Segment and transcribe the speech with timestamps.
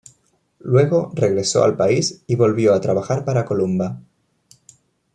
[0.61, 4.01] Luego regresó al país y volvió a trabajar para Columba.